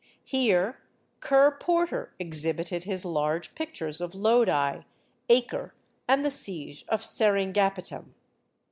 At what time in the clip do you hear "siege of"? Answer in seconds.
6.31-7.01